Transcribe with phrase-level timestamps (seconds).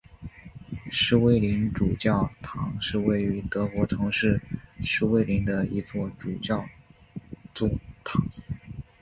[0.89, 4.41] 诗威林主教座堂是位于德国城市
[4.81, 6.65] 诗威林的一座主教
[7.53, 7.69] 座
[8.03, 8.25] 堂。